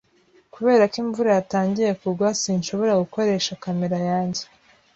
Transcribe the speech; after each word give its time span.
Kubera 0.53 0.83
ko 0.91 0.95
imvura 1.03 1.29
yatangiye 1.37 1.91
kugwa, 2.01 2.27
sinshobora 2.41 2.99
gukoresha 3.01 3.59
kamera 3.63 3.97
yanjye. 4.09 4.43